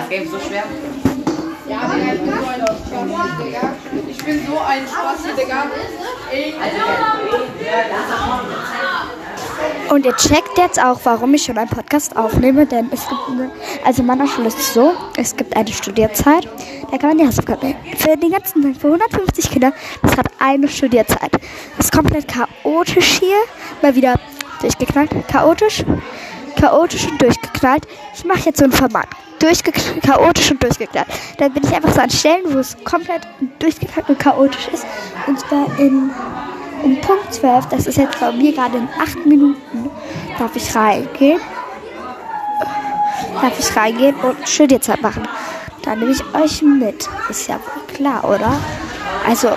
[0.00, 0.64] das Game so schwer?
[1.68, 3.74] Ja, Digga, ich bin so ein Digga.
[4.08, 5.66] Ich bin so ein Spasti, Digga.
[6.32, 6.54] Ich,
[9.90, 13.50] Und ihr checkt jetzt auch, warum ich schon einen Podcast aufnehme, denn es gibt eine,
[13.84, 16.48] also in meiner Schule ist es so, es gibt eine Studierzeit,
[16.90, 17.80] da kann man die Hausaufgaben nehmen.
[17.96, 19.72] Für den ganzen Tag, für 150 Kinder,
[20.02, 21.32] ist gerade eine Studierzeit.
[21.76, 23.36] Das ist komplett chaotisch hier,
[23.82, 24.14] mal wieder
[24.60, 25.84] durchgeknallt, chaotisch,
[26.56, 27.86] chaotisch und durchgeknallt.
[28.14, 29.08] Ich mache jetzt so ein Format,
[29.38, 31.08] durchgeknallt, chaotisch und durchgeknallt.
[31.38, 33.26] Dann bin ich einfach so an Stellen, wo es komplett
[33.58, 34.86] durchgeknallt und chaotisch ist,
[35.26, 36.10] und zwar in
[36.82, 39.90] um Punkt 12, das ist jetzt bei mir gerade in 8 Minuten,
[40.38, 41.40] darf ich reingehen.
[43.40, 45.28] Darf ich reingehen und Studienzeit machen.
[45.82, 47.08] Dann nehme ich euch mit.
[47.28, 47.60] Ist ja
[47.94, 48.58] klar, oder?
[49.26, 49.50] Also,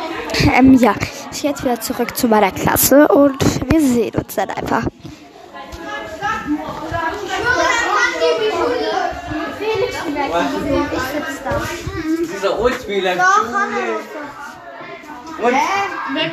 [0.54, 0.94] ähm, ja.
[1.30, 4.86] Ich gehe jetzt wieder zurück zu meiner Klasse und wir sehen uns dann einfach.
[12.34, 13.12] Dieser Rotspieler.
[15.38, 15.54] Und,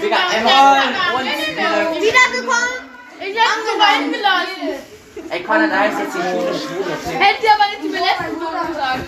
[0.02, 0.81] Digga, einmal
[1.14, 1.92] Rotspieler.
[1.94, 2.73] Wiedergekommen.
[3.20, 4.90] ich hab ihn sogar hingelassen.
[5.30, 7.20] Ey, Conor, da ist jetzt die Schule schwul.
[7.20, 9.06] Hätte sie aber nicht letzten Sohn gesagt.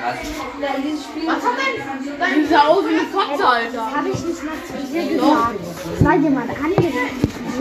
[0.00, 0.16] Was?
[1.26, 2.42] Was hat denn?
[2.42, 3.96] Die sah aus wie eine Kotze, Alter.
[3.96, 5.54] Habe ich nicht mal zu dir gesagt.
[5.94, 6.94] Das war jemand anderes.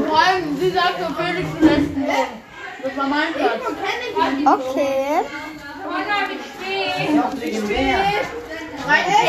[0.08, 2.47] Vor allem, sie sagt so Felix letzten Sohn.
[2.88, 3.62] Das war mein Platz.
[4.46, 5.26] Okay.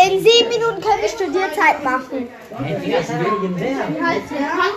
[0.07, 2.29] In sieben Minuten können wir Studierzeit machen.
[2.29, 2.31] Ist.
[2.51, 2.71] Du kannst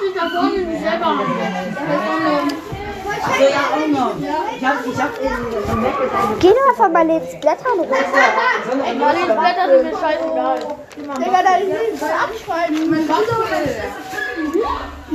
[0.02, 1.22] dich da vorne nicht selber haben.
[3.24, 4.16] Also ja, auch noch.
[4.58, 5.30] Ich hab, ich hab in,
[6.40, 7.96] Geh doch einfach mal Marlens Blättern runter.
[8.98, 10.60] Marlene Blätter sind mir scheißegal.
[11.20, 12.76] Digga, da ist ein Abschreiben.
[12.76, 13.06] Ich will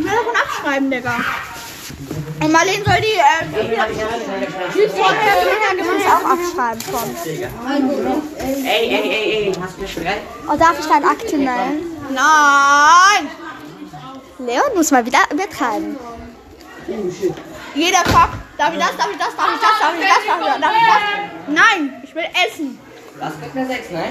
[0.05, 1.17] davon abschreiben, Digga.
[2.41, 3.81] Und Marlene soll die, äh, die
[6.07, 7.17] auch abschreiben von.
[7.25, 10.21] Ey, ey, ey, ey, hast du das bereit?
[10.47, 11.97] Oh, darf ich deine Akte nennen?
[12.11, 13.31] Nein!
[14.39, 15.97] Leon muss mal wieder übertreiben.
[17.75, 18.37] Jeder Kopf.
[18.59, 20.61] Darf ich das, darf ich das, darf ich das, darf ich das, darf ich das,
[20.61, 21.01] darf ich das?
[21.49, 22.79] Nein, ich will essen.
[23.21, 24.05] Das gibt mir sechs, ne?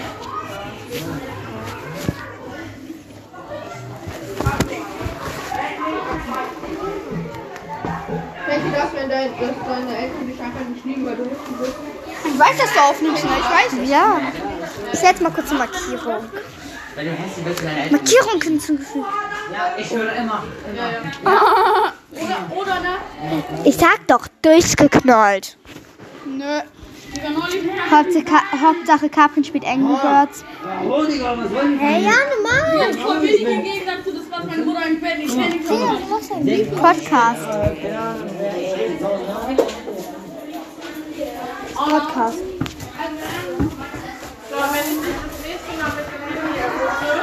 [8.55, 11.59] Kennt ihr das, wenn dein, dass deine Eltern dich einfach nicht lieben, weil du nicht
[11.59, 11.75] bist?
[12.25, 13.31] Ich weiß, dass du aufnimmst, ne?
[13.37, 13.91] Ich weiß nicht.
[13.91, 14.21] Ja.
[14.93, 16.23] Ich setze mal kurz eine Markierung.
[16.95, 17.91] Weil du deine Eltern.
[17.91, 19.05] Markierung hinzugefügt.
[19.51, 20.43] Ja, ich höre immer.
[22.13, 22.95] Oder, oder ne?
[23.65, 25.57] Ich sag doch, durchgeknallt.
[26.25, 26.61] Nö.
[27.91, 28.25] Hauptsache,
[28.61, 30.45] Hauptsache Captain spielt Angry Birds.
[31.79, 32.77] Hey, ja, normal.
[32.79, 35.61] Das ist voll wenig im Gegensatz zu das, was meine Mutter im Bett nicht ständig
[35.67, 36.09] schaut.
[36.81, 37.45] Podcast.
[41.73, 42.37] Podcast.
[44.49, 47.13] So, wenn ich das nächste Mal mit dem Handy erwische,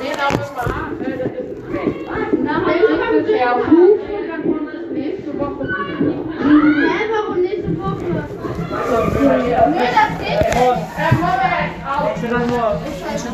[0.00, 1.90] den auf Arm, äh, das ist weg.
[2.42, 3.40] Nachher das nicht.
[10.54, 10.78] Kommen.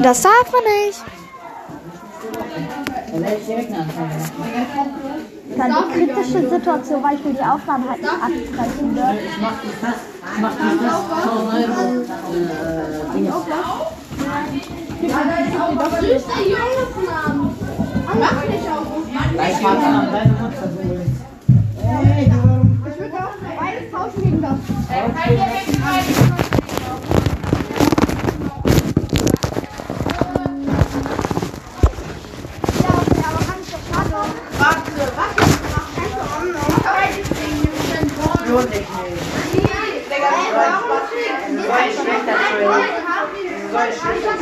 [0.02, 1.15] Das darf man nicht.
[5.56, 9.18] Dann die kritische Situation, weil ich mir die Aufnahme halt nicht absprechen will.
[9.24, 10.04] Ich mach die fast,
[10.34, 11.82] ich mach die fast 1000 Euro.
[12.32, 13.32] Äh, Dinge.
[16.00, 16.64] Süß, der Junge.
[18.18, 18.86] Mach nicht auf.
[19.36, 19.86] Dein Vater.
[19.86, 20.80] An deine Mutter so.
[21.82, 22.90] Hey, du?
[22.90, 24.58] Ich würde auch beides tauschen gegen das.
[24.88, 26.36] Kann der wegschreiben?
[31.56, 34.10] Ja, okay, aber kann ich doch gerade.
[34.58, 35.42] Warte, warte.
[35.96, 36.46] Einfach um.
[38.52, 38.90] Lohnt dich nicht.
[40.10, 40.30] Digga,
[41.64, 42.84] So ein schlechter Trail.
[43.70, 44.36] So ein schlechter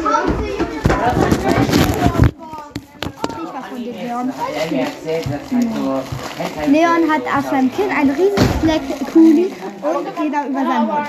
[3.43, 4.27] Ich war von dir, Leon.
[4.28, 6.03] Er hat mir erzählt, dass halt so.
[6.39, 10.86] Hentai- Leon hat auf seinem Kinn einen riesen Fleck Kuli und geht da über seinen
[10.86, 11.06] Mund.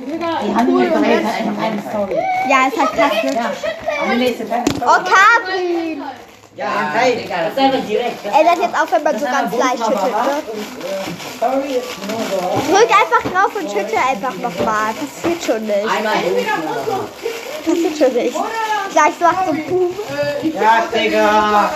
[0.00, 2.16] Die haben mir bereit einfach eine Story.
[2.48, 3.12] Ja, ist halt krass.
[4.80, 6.02] Oh, Katrin!
[6.56, 6.66] Ja.
[7.16, 8.24] Digga, das ist einfach direkt.
[8.24, 10.12] Ey, das jetzt auch, wenn man so ganz leicht schüttelt.
[10.12, 10.42] Ne?
[12.68, 14.94] Drück einfach drauf und schüttel einfach nochmal.
[14.94, 15.78] Passiert schon nicht.
[15.78, 16.14] Einmal
[17.64, 18.36] Passiert schon nicht.
[18.90, 19.90] Gleich macht so ein Puh.
[20.42, 21.70] Ja, Digga.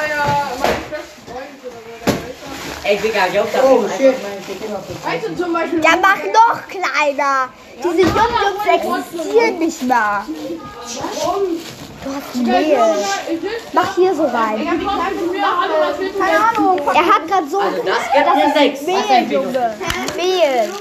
[5.23, 7.49] Du zum Beispiel, Ja, mach noch kleiner.
[7.77, 10.27] Diese Jungs existieren nicht mehr.
[12.05, 12.79] Du hast Mehl.
[13.73, 14.81] Mach hier so rein.
[16.19, 16.81] Keine Ahnung.
[16.93, 18.83] Er hat gerade so Also das gibt mir sechs.
[18.83, 19.75] Mehl, Junge.
[20.17, 20.73] Mehl.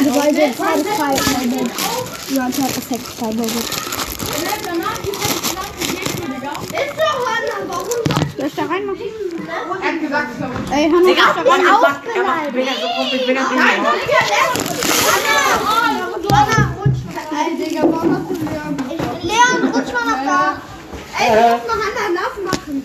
[0.00, 1.14] Wir wollen den Pferdefrei
[1.46, 1.70] nennen.
[2.28, 3.44] Ja, und hat das Sexfrei Ist
[6.98, 7.18] doch
[7.68, 9.00] warum Soll ich da reinmachen?
[9.82, 11.64] Er hat gesagt, ich glaube, Ey, Hannah, Digga, ist da rein.
[11.64, 13.50] Mann, ich bin ja so komisch, ich bin ja so
[16.34, 17.24] Hanna, rutsch mal.
[17.38, 18.74] Ey, Digga, warum hast du Leon?
[19.22, 20.40] Leon, rutsch mal nach da.
[21.18, 22.76] Ey, du musst noch Hanna nachmachen.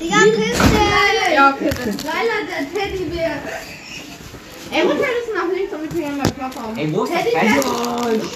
[0.00, 1.34] Digga, Christian.
[1.34, 1.70] ja, okay.
[1.70, 1.96] dann.
[2.06, 3.36] Leila, der Teddybär.
[4.70, 6.76] Ey, rutsch mal ein bisschen nach links, damit wir hier mal Platz haben.
[6.76, 7.34] Ey, wo ist das Bett?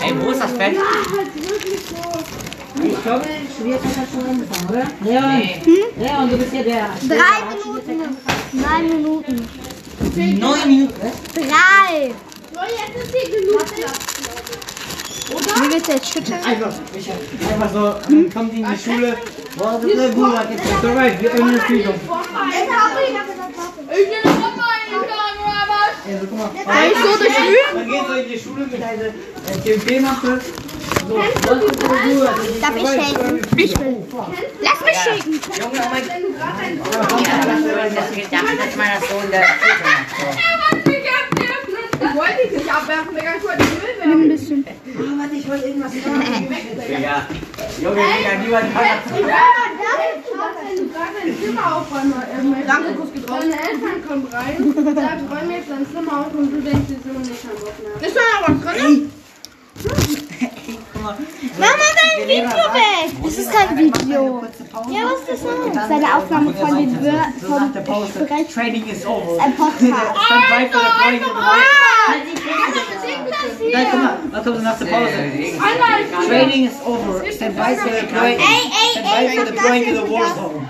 [0.01, 0.77] Ey, wo ist das Bett?
[0.79, 2.50] Halt wirklich so.
[2.83, 3.25] Ich glaube,
[3.59, 4.87] Schwert hat schon angefangen, oder?
[5.01, 5.61] Nee.
[5.99, 6.91] Leon, du bist ja der.
[7.09, 8.17] Drei Minuten.
[8.63, 9.49] Drei Minuten.
[10.41, 11.13] Neun Minuten.
[11.35, 12.15] Drei.
[12.53, 13.65] So, jetzt ist hier genug.
[15.31, 16.39] Wie willst du jetzt schütteln?
[16.45, 19.17] Einfach, ich, einfach so, dann kommt die in die Schule.
[19.57, 21.91] Boah, das ist gut, jetzt ist so weit, wir öffnen das Video.
[21.91, 25.95] Jetzt hab ich Ich bin noch mal eingegangen, oder was?
[26.07, 26.51] Also, guck mal.
[26.57, 27.37] Ey, so durch
[27.75, 30.41] Dann gehen so in die Schule mit einer äh, TMP-Mappe.
[31.11, 33.41] Darf ich shaken?
[33.57, 33.97] Ich will.
[34.63, 35.33] Lass mich shaken.
[35.59, 36.05] Junge, mein.
[38.31, 39.45] Ja, ja Sohn der.
[42.03, 44.23] Ich wollte dich nicht abwerfen, Digga, ich wollte Müll werfen.
[44.23, 44.65] Ein bisschen.
[44.67, 46.49] Ah, warte, ich wollte irgendwas sagen.
[46.89, 47.27] Digga.
[47.81, 49.13] Junge, Digga, niemand kann das.
[49.13, 49.23] Wenn
[50.77, 52.15] du gerade dein Zimmer aufräumen
[52.51, 57.01] möchtest, deine Eltern kommen rein, sagen, räum jetzt dein Zimmer auf und du denkst dir
[57.05, 58.09] so nicht am Bock mehr.
[58.09, 59.13] Ist da noch was drin?
[61.03, 61.17] Mach
[61.59, 63.11] mal dein Video weg.
[63.23, 64.45] Das ist kein Video.
[64.91, 65.73] Ja, was ist das noch?
[65.73, 68.13] Das ist eine Aufnahme von den Wir So vom nach der Pause.
[68.25, 69.43] Sprech Training is over.
[69.43, 70.17] ein Podcast.
[70.27, 71.21] Stand bei für rein.
[73.73, 76.27] Nein, guck mal, was kommt nach der Pause?
[76.29, 77.33] Training is over.
[77.33, 78.41] Stand by for the point.
[78.93, 80.69] Stand by for the point in the war zone.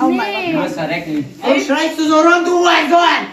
[0.00, 1.24] Oh mein verrecken.
[1.42, 3.26] Ey, schreist du so rum, du Hurensohn!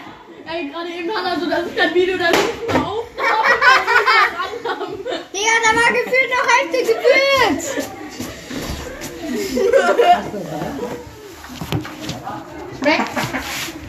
[0.46, 2.80] Ey, gerade eben hat er so, dass ich das Video da nicht mehr
[4.70, 4.96] aufnahme.
[5.32, 7.62] Digga, da war gefühlt noch Hälfte gefühlt.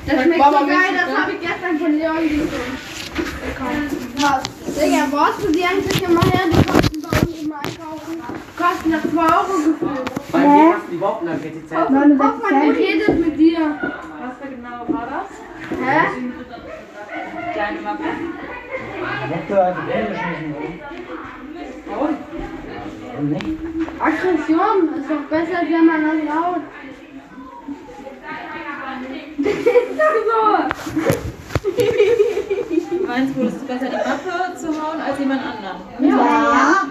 [0.06, 2.78] Das schmeckt so geil, das habe ich gestern von Leon gesehen.
[4.76, 6.46] Digga, wo hast du die eigentlich immer her?
[6.50, 8.16] Die kosten bei uns immer einkaufen.
[8.58, 10.10] Kosten nach 2 Euro gefühlt.
[10.32, 11.80] Weil wir kosten überhaupt noch die Zeit.
[11.80, 13.62] Hoffmann, wer redet mit dir?
[14.20, 15.30] Was für genau war das?
[15.80, 16.00] Hä?
[17.54, 18.04] Kleine Mappe.
[24.00, 26.62] Aggression ist doch besser, wenn man das laut.
[32.90, 35.78] Du meinst wohl, es ist besser, die Mappe zu hauen als jemand anderen?
[36.00, 36.88] Ja.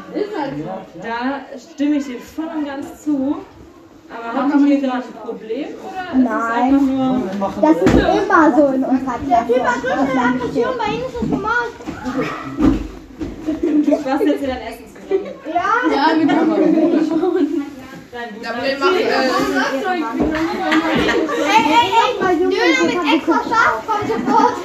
[1.03, 3.39] Da stimme ich dir voll und ganz zu.
[4.11, 5.69] Aber habt ihr hier gerade ein Problem?
[5.85, 7.23] Oder ist es einfach nur...
[7.63, 9.53] Das ist immer so in unserer Klasse.
[9.53, 11.67] Typ hat so eine Aggression, bei ihnen ist das normal.
[13.85, 15.27] Du sparst jetzt hier dein Essen zusammen.
[15.47, 15.69] Ja.
[15.95, 16.39] Ja, mit dem
[18.13, 18.51] Dein Bruder.
[18.51, 19.13] Gabriel macht äh, Ey,
[21.71, 21.89] ey,
[22.21, 24.57] ey, Döner mit extra scharf kommt sofort.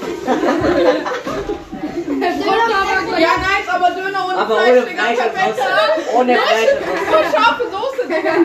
[3.19, 5.59] Ja, nice, aber Döner ohne Aber Fleisch, Digga, perfekt?
[6.15, 6.71] Ohne Nein, Fleisch
[7.11, 8.33] Nur scharfe Soße, Digga.
[8.33, 8.41] So,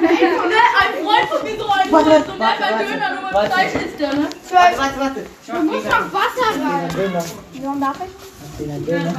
[0.81, 3.51] ein Freund von mir so ein Freund, so ne, bei Döner nur mit warte.
[3.53, 4.29] Fleisch isst der, ne?
[4.51, 5.21] Warte, warte, warte.
[5.47, 6.89] Du musst noch Wasser rein.
[7.63, 7.75] Ja,
[8.67, 9.13] ja, ja.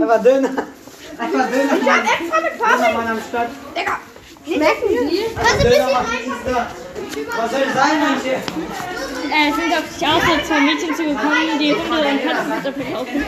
[0.00, 0.50] Einfach Döner.
[1.18, 1.76] Einfach Döner.
[1.80, 3.20] Ich hab extra mit Farbe.
[3.28, 3.50] Start.
[4.44, 5.24] Schmecken die?
[5.36, 6.66] Kannst du ein Döner bisschen da.
[7.36, 8.42] Was soll sein, mein Chef?
[9.30, 12.64] Äh, sind auf dich aus, so zwei Mädchen zu gekommen, die Hunde und Katzen mit
[12.64, 13.24] dafür kaufen.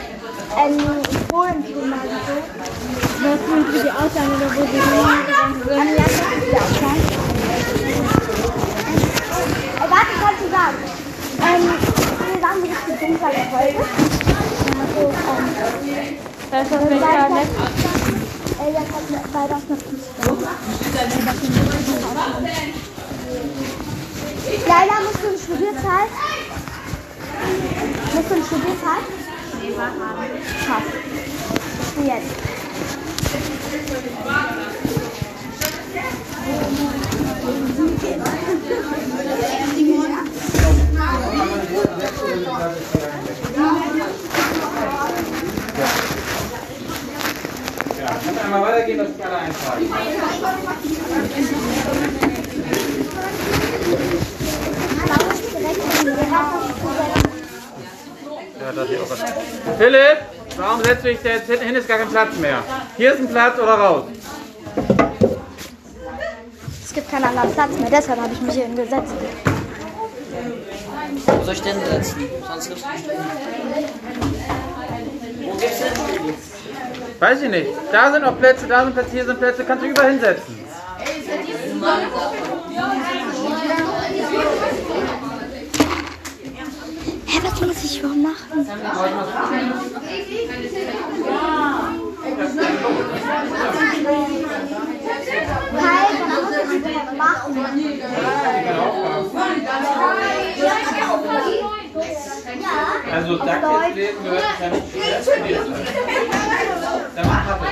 [0.54, 0.78] Ähm,
[1.30, 2.08] vorhin schon mal so.
[3.22, 5.54] Was sind für die Aussagen oder wo die Aussagen.
[9.76, 10.78] Äh, warte, ich wollte sagen.
[11.40, 12.01] Ähm,
[12.42, 13.78] wir sagen, die richtig dunkle Folge.
[14.82, 15.46] Also, ähm,
[16.50, 17.50] Das ist das welcher Netz.
[18.58, 19.04] äh, jetzt hat
[19.36, 20.38] einer Fußball.
[24.68, 26.10] Leila, musst du in Studierzeit?
[28.14, 29.04] Musst du in Studierzeit?
[29.62, 30.14] Nee, warte mal.
[31.96, 32.52] Wie jetzt?
[48.04, 49.86] Kannst du einmal weitergehen, dass ich alle eintragen.
[59.78, 60.18] Philipp,
[60.56, 61.60] warum setzt du dich jetzt hin?
[61.60, 62.62] Hin ist gar kein Platz mehr.
[62.96, 64.04] Hier ist ein Platz oder raus?
[66.84, 69.12] Es gibt keinen anderen Platz mehr, deshalb habe ich mich hier hingesetzt.
[71.26, 72.28] Wo soll ich denn sitzen?
[72.46, 73.04] Sonst gibt's nicht.
[75.42, 75.92] Wo gibt's denn?
[77.20, 77.68] Weiß ich nicht.
[77.92, 79.64] Da sind auch Plätze, da sind Plätze, hier sind Plätze.
[79.64, 80.58] Kannst du überall hinsetzen.
[87.26, 88.66] Hä, was muss ich überhaupt machen?
[103.10, 104.64] Also Dackelsleben gehört zu
[104.98, 105.94] der Studierzeit.
[107.14, 107.66] Dann mach Papa.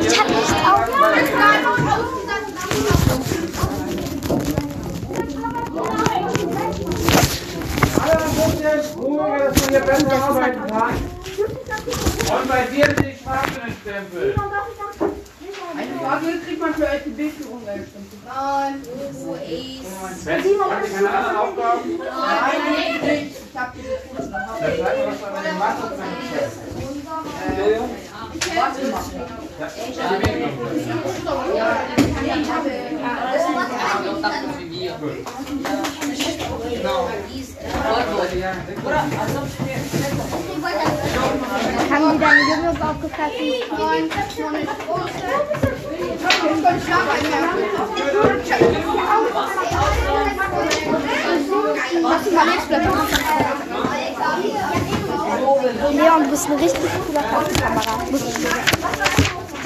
[0.00, 0.80] Ich hab nichts auf.
[8.02, 10.94] Alle ein bisschen Ruhe, dass man hier besser arbeiten kann.
[12.36, 14.34] Und bei dir sind die schwarzen Stempel.
[15.76, 18.82] Eine Frage kriegt man für euch die Bildführung Nein.
[20.24, 21.98] Wenn, habt ihr keine anderen Aufgaben?
[21.98, 22.60] Nein,
[23.02, 23.36] nicht.
[23.52, 24.32] Ich hab die gefunden.
[24.32, 25.82] Dann zeig mal, was an dem machst.
[25.82, 26.14] und dann-
[27.58, 27.84] Jojo?
[28.54, 30.52] Ja, die Bewegung.
[35.26, 36.64] Haben die deine Junge aufgefressen?
[38.84, 39.73] Nein, das
[42.00, 42.12] noch
[44.52, 44.68] nicht.
[46.40, 47.02] Ich kann Schlaf
[52.02, 52.70] Mach die mal nächstes
[55.92, 58.10] Leon, du bist ein richtig cooler Klassenkamerad.
[58.10, 58.64] Muss ich sagen.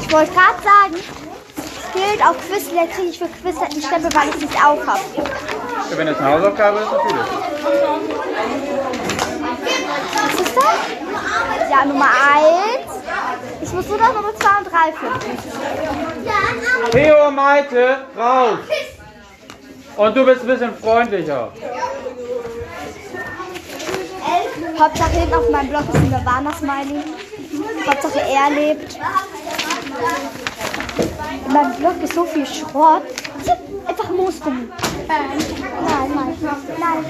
[0.00, 4.28] Ich wollte gerade sagen, es gilt auf Quizlet kriege ich für Quizlet einen Stempel, weil
[4.28, 5.00] ich es nicht aufhab.
[5.16, 5.24] Ja,
[5.96, 7.26] Wenn das eine Hausaufgabe ist, natürlich.
[10.14, 10.97] Was ist das?
[11.70, 12.86] Ja, Nummer 1.
[13.60, 15.38] Ich muss nur noch Nummer 2 und 3 finden.
[16.90, 18.58] Theo, Maite, raus!
[19.96, 21.52] Und du bist ein bisschen freundlicher.
[24.78, 27.02] Hauptsache hinten auf meinem Blog ist ein Nirvana-Smiley.
[27.86, 28.98] Hauptsache er lebt.
[31.46, 33.02] In meinem Blog ist so viel Schrott.
[33.88, 34.68] Einfach Moosgummi.
[35.08, 35.24] Nein,
[35.84, 36.36] nein,
[36.78, 37.04] nein.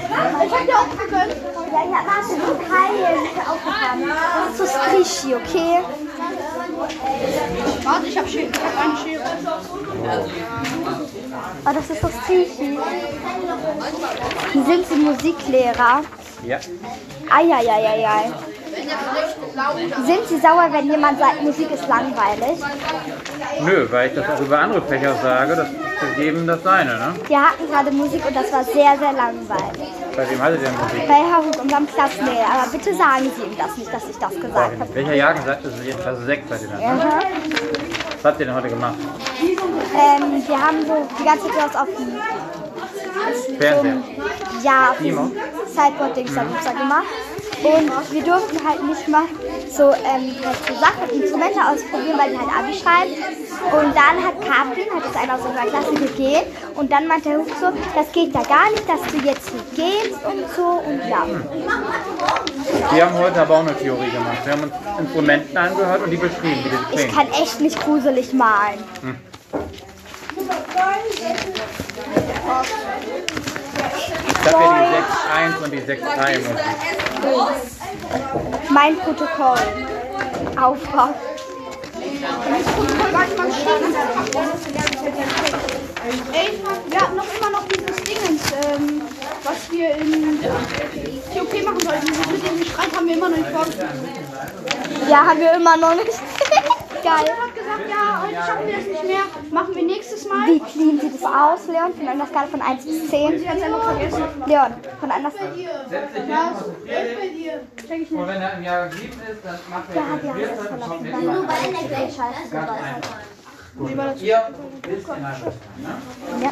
[0.45, 1.35] Ich hab dir auch gegönnt.
[1.71, 2.41] Ja, ja, warte, du
[3.37, 3.99] hab aufgefahren.
[4.47, 5.79] Das ist so strischi, okay?
[7.83, 8.49] Warte, ich hab Schere.
[8.49, 9.23] Ich hab eine Schere.
[11.65, 12.79] Oh, das ist so strischi.
[14.53, 16.01] Hier sind sie Musiklehrer.
[16.45, 16.59] Ja.
[17.29, 18.31] Eieieiei.
[20.05, 22.59] Sind Sie sauer, wenn jemand sagt, Musik ist langweilig?
[23.61, 27.13] Nö, weil ich das auch über andere Fächer sage, das ist jedem das seine, ne?
[27.27, 29.89] Wir hatten gerade Musik und das war sehr, sehr langweilig.
[30.15, 31.07] Bei wem hattet ihr denn Musik?
[31.07, 32.45] Bei Haruk, unserem Klassenlehrer.
[32.53, 34.93] Aber bitte sagen Sie ihm das nicht, dass ich das gesagt habe.
[34.95, 35.85] Welcher Jahrgang seid ihr?
[35.85, 37.19] Jetzt Klasse 6 seid ihr dann, ne?
[38.21, 38.95] Was habt ihr denn heute gemacht?
[39.41, 42.08] Ähm, wir haben so die ganze Zeit was auf dem,
[43.57, 43.97] Fernseher.
[44.63, 45.23] ja, auf Timo?
[45.27, 47.07] dem Sideboard-Dings da gibt's da gemacht.
[47.61, 49.23] Und wir durften halt nicht mal
[49.69, 53.11] so, ähm, halt so Sachen, Instrumente ausprobieren, weil die halt Abi schreiben.
[53.73, 56.45] Und dann hat Katrin, hat das einer aus unserer Klasse gegeben.
[56.75, 60.13] Und dann meinte er so, das geht ja gar nicht, dass du jetzt hier gehst
[60.23, 60.81] und so.
[60.87, 61.25] Und ja.
[62.93, 64.37] Wir haben heute aber auch eine Theorie gemacht.
[64.45, 67.15] Wir haben uns Instrumenten angehört und die beschrieben, wie die Ich klingen.
[67.15, 68.79] kann echt nicht gruselig malen.
[74.27, 74.97] Ich habe ja die
[75.57, 76.57] 6.1 und die 6.3 Musik.
[78.69, 79.59] Mein Protokoll.
[80.59, 81.09] Aufbau.
[86.33, 89.01] Ey, wir hatten noch immer noch dieses Dingens, ähm,
[89.43, 92.05] was wir in TOP machen sollten.
[92.07, 93.89] Dieses mit dem Streit haben wir immer noch nicht vorgestellt.
[95.09, 96.07] Ja, haben wir immer noch nicht.
[97.03, 97.25] Geil.
[97.27, 99.21] Er hat gesagt, ja, heute schaffen wir das nicht mehr.
[99.51, 100.47] Machen wir nächstes Mal.
[100.47, 101.93] Wie clean sieht es aus, Leon?
[101.97, 103.39] Von einer Skala von 1 bis 10.
[103.39, 104.23] Sie hat es einfach vergessen.
[104.45, 105.49] Leon, von einer Skala.
[105.49, 105.61] Ist
[108.11, 108.27] Und nicht.
[108.27, 111.03] wenn er im Jahr 7 ist, dann macht er Ja, ja, das und verlassen.
[111.03, 111.47] nächstes Mal.
[112.09, 112.79] Scheiße, Ganz dabei.
[112.79, 113.17] einfach.
[113.77, 113.91] Gut.
[113.91, 113.95] Ihr
[114.87, 115.93] wisst in Stunde, ne?
[116.43, 116.51] Ja,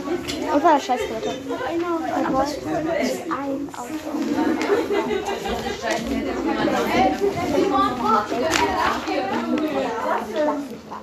[0.54, 1.30] unter der Scheißkette.
[1.30, 2.58] Der Wolf
[3.02, 3.90] ist ein Auto.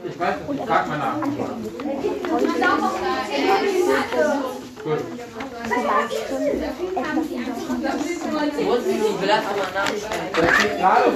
[0.07, 1.17] Ich weiß, ich frag mal nach.
[4.85, 4.99] Gut.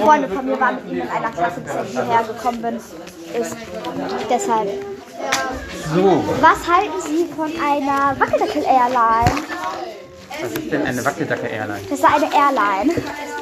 [0.01, 2.75] Freunde von mir waren mit ihm in einer Klasse, bis ich hierher gekommen bin.
[2.75, 3.57] Ist
[4.29, 4.69] deshalb.
[5.93, 9.43] So, Was halten Sie von einer Wackeldackel-Airline?
[10.41, 11.81] Was ist denn eine Wackeldacke-Airline?
[11.89, 12.93] Das ist eine Airline.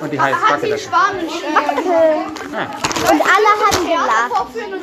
[0.01, 0.83] Und die heißt Wackeldacke.
[0.83, 2.17] Äh, Wackel.
[2.53, 4.31] Ah, Und alle haben gelacht.
[4.35, 4.81] vorführen und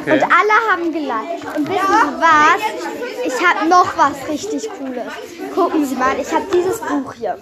[0.00, 0.20] okay.
[0.22, 1.56] alle haben gelacht.
[1.56, 3.04] Und wissen Sie was?
[3.26, 5.12] ich habe noch was richtig Cooles.
[5.54, 7.38] Gucken Sie mal, ich habe dieses Buch hier.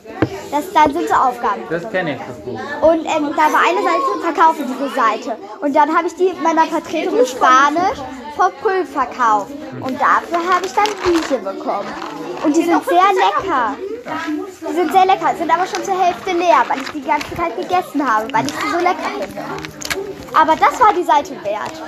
[0.51, 1.63] Das, da sind so Aufgaben.
[1.71, 2.61] Das kenne ich, das Buch.
[2.83, 5.37] Und ähm, da war eine Seite, verkaufe diese Seite.
[5.61, 7.99] Und dann habe ich die meiner Vertretung in Spanisch
[8.37, 9.53] vor Prüf verkauft.
[9.81, 11.89] Und dafür habe ich dann diese bekommen.
[12.45, 13.77] Und die sind sehr lecker.
[14.69, 17.57] Die sind sehr lecker, sind aber schon zur Hälfte leer, weil ich die ganze Zeit
[17.57, 19.43] gegessen habe, weil ich sie so lecker finde.
[20.35, 21.83] Aber das war die Seite wert.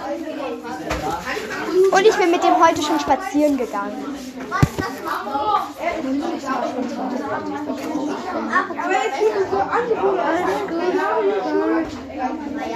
[1.91, 4.17] Und ich bin mit dem heute schon spazieren gegangen.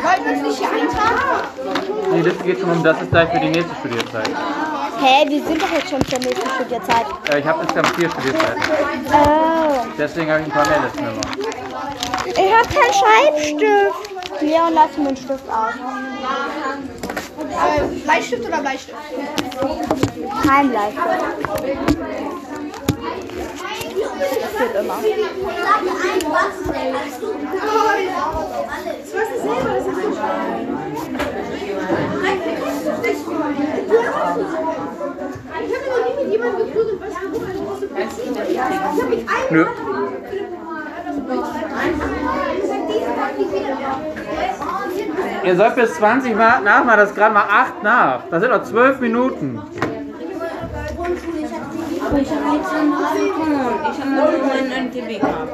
[0.02, 1.18] Wollten wir uns nicht hier eintragen?
[2.10, 4.30] Nee, das geht schon um, das ist gleich für die nächste Studierzeit.
[5.00, 7.06] Hä, wir sind doch jetzt schon zur nächsten Studierzeit.
[7.30, 8.62] Äh, ich habe insgesamt vier Studierzeiten.
[9.12, 9.86] Oh.
[9.96, 11.20] Deswegen habe ich ein paar mehr Listen immer.
[12.26, 14.42] Ich habe keinen Schreibstift.
[14.42, 15.74] Leon, lass mir einen Stift aus.
[17.40, 18.98] Äh, Bleistift oder Bleistift?
[20.44, 21.06] Kein Bleistift.
[24.40, 24.98] Das geht immer.
[39.50, 39.66] Nö.
[45.44, 48.20] Ihr sollt bis 20 Mal nachmachen, das ist gerade mal 8 nach.
[48.30, 49.62] Das sind noch 12 Minuten.
[52.16, 53.60] Ich habe nichts anderes bekommen.
[53.82, 55.52] Ich habe nur meinen NTB gehabt.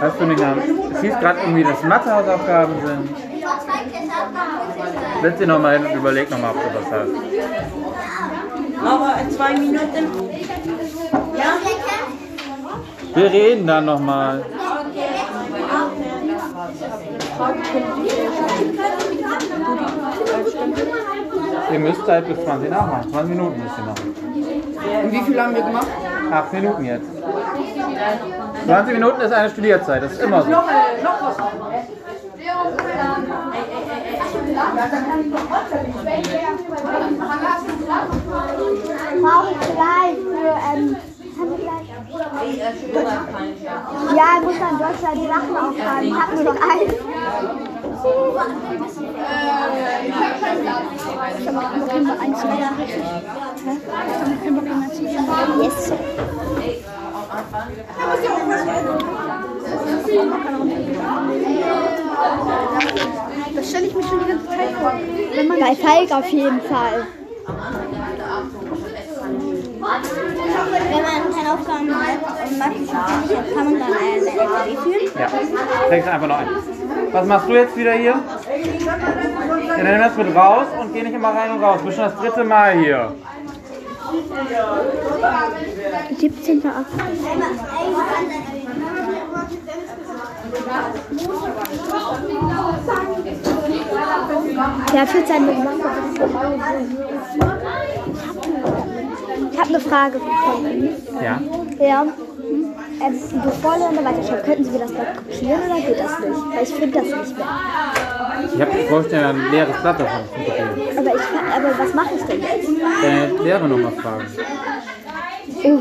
[0.00, 0.58] Hast du nicht am.
[0.92, 3.31] Es hieß gerade irgendwie, dass Mathehausaufgaben sind.
[5.22, 7.10] Setz dich nochmal hin und überleg nochmal, ob du was hast.
[8.84, 10.30] Aber in zwei Minuten.
[11.36, 11.58] Ja?
[13.14, 14.44] Wir reden dann nochmal.
[21.72, 23.12] Ihr müsst halt bis 20 nachmachen.
[23.12, 24.14] 20 Minuten müsst ihr machen.
[25.04, 25.86] Und wie viel haben wir gemacht?
[26.32, 27.06] 8 Minuten jetzt.
[28.66, 30.50] 20 Minuten ist eine Studierzeit, das ist immer so.
[30.50, 30.64] Brauche
[33.76, 33.81] ich
[39.72, 40.96] gleich für, ähm?
[44.14, 46.08] Ja, muss man in Deutschland die Sachen aufschreiben.
[46.08, 46.92] Ich habe nur noch eins.
[51.38, 51.78] Ich habe noch kein Bock.
[51.78, 51.90] Ich habe
[54.30, 55.32] noch kein Bock einzunehmen.
[55.62, 55.92] Yes.
[63.54, 64.92] Das stelle ich mir schon die ganze Zeit vor.
[65.34, 67.06] Wenn man Bei Falk auf jeden Fall.
[69.72, 75.18] Wenn man keine Aufgaben hat und Mathe nicht kann man dann eine LKW führen.
[75.18, 75.28] Ja,
[75.88, 76.48] kriegst einfach noch ein.
[77.12, 78.14] Was machst du jetzt wieder hier?
[78.14, 81.78] Ja, dann nimm das mit raus und geh nicht immer rein und raus.
[81.80, 83.14] Du bist schon das dritte Mal hier.
[86.18, 86.62] 17.
[94.92, 95.50] Der hat jetzt seine
[99.52, 100.96] Ich habe eine Frage von Ihnen.
[101.22, 101.40] Ja.
[101.80, 102.06] Ja.
[103.04, 106.40] Ähm, die Vorlesung weiterschauen, könnten Sie mir das Blatt kopieren oder geht das nicht?
[106.54, 107.46] Weil ich finde das nicht mehr.
[108.54, 110.20] Ich, hab, ich bräuchte ein leeres Blatt davon.
[110.96, 111.22] Aber, ich
[111.56, 112.68] aber was mache ich denn jetzt?
[113.02, 114.26] Deine Lehrer nochmal fragen.
[115.64, 115.78] Oh,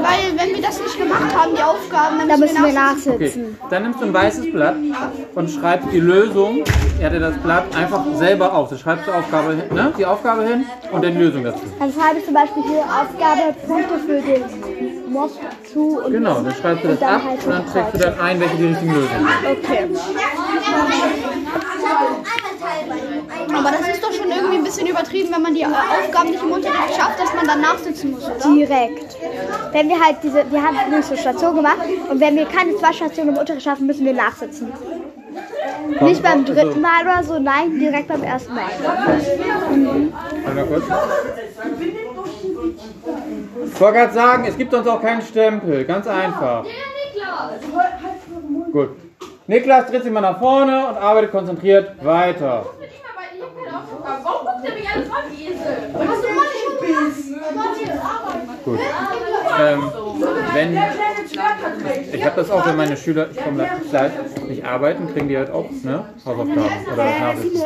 [0.00, 3.12] Weil, wenn wir das nicht gemacht haben, die Aufgaben, dann da müssen wir nachsitzen.
[3.14, 3.32] Okay,
[3.70, 4.76] dann nimmst du ein weißes Blatt
[5.34, 6.64] und schreibst die Lösung.
[7.00, 8.70] Er hat dir das Blatt einfach selber auf.
[8.70, 9.92] Da schreibst du Aufgabe, hin- ne?
[9.98, 11.60] die Aufgabe hin und dann die Lösung dazu.
[11.78, 15.30] Dann schreibe ich zum Beispiel hier Aufgabe Punkte für den Mob
[15.72, 17.98] zu und Genau, dann schreibst du das und dann ab halt und dann trägst du
[17.98, 19.64] dann ein, welche die richtigen Lösungen sind.
[19.64, 19.88] Okay.
[23.54, 26.42] Aber das ist doch schon irgendwie ein bisschen übertrieben, wenn man die äh, Aufgaben nicht
[26.42, 28.54] im Unterricht schafft, dass man dann nachsitzen muss, oder?
[28.54, 29.16] Direkt.
[29.72, 31.78] Wenn wir halt diese, wir haben nämlich so Station gemacht
[32.10, 34.72] und wenn wir keine zwei Stationen im Unterricht schaffen, müssen wir nachsitzen.
[36.00, 38.64] Nicht beim dritten Mal oder so, nein, direkt beim ersten Mal.
[43.64, 45.84] Ich wollte gerade sagen, es gibt uns auch keinen Stempel.
[45.84, 46.64] Ganz einfach.
[48.72, 48.90] Gut.
[49.46, 52.66] Niklas dreht sich mal nach vorne und arbeitet konzentriert weiter.
[53.72, 55.76] Warum guckt ihr mich alles an, wie Esel?
[58.64, 58.78] Gut.
[59.60, 59.92] Ähm,
[60.54, 60.78] wenn
[62.12, 64.12] ich habe das auch, wenn meine Schüler, ich komme gleich,
[64.48, 67.04] nicht arbeiten, kriegen die halt auch ne, Hausaufgaben oder.
[67.04, 67.32] Ja.
[67.32, 67.62] Die ich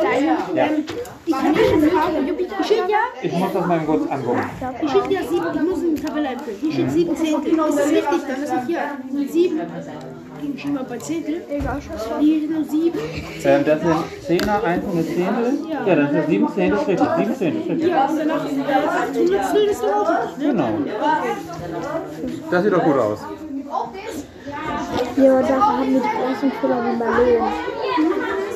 [2.69, 4.41] ja, Ich muss das mal kurz angucken.
[4.79, 6.57] hier steht ja sieben, ich muss eine Tabelle einfüllen.
[6.61, 7.57] Hier steht sieben Zehntel.
[7.57, 8.81] Das ist wichtig, dann ist es hier.
[10.41, 10.55] Sieben.
[10.55, 11.41] Gegenschreiber bei Zehntel.
[12.21, 12.99] Die nur sieben.
[13.43, 13.95] Ähm, das sind
[14.25, 15.53] Zehner, einzelne Zehntel.
[15.85, 16.99] Ja, dann sind sieben Zehntel richtig.
[17.17, 17.89] Sieben Zehntel richtig.
[17.89, 20.47] Ja, und danach äh, acht Hundertstel ist dann auch richtig, ne?
[20.51, 20.69] Genau.
[22.51, 23.19] Das sieht doch gut aus.
[25.17, 27.43] Ja, dafür haben wir die gleichen Fehler wie Marleen.